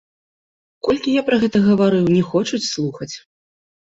Колькі 0.85 1.09
я 1.19 1.23
пра 1.27 1.37
гэта 1.43 1.57
гаварыў, 1.67 2.09
не 2.15 2.23
хочуць 2.31 2.63
слухаць. 2.73 3.13